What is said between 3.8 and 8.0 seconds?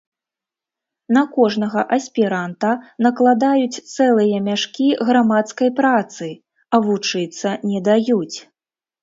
цэлыя мяшкі грамадскай працы, а вучыцца не